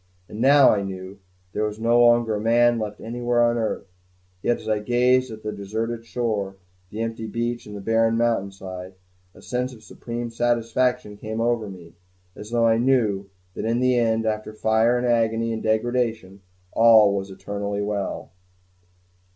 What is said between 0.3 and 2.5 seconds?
now, I knew, there was no longer a